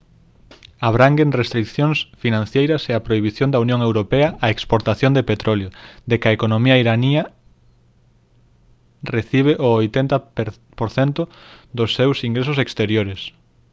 [0.87, 5.69] abranguen restricións financeiras e a prohibición da unión europea á exportación de petróleo
[6.09, 7.31] da que a economía iraniana
[9.15, 10.17] recibe o 80
[10.75, 11.21] %
[11.77, 13.21] dos seus ingresos exteriores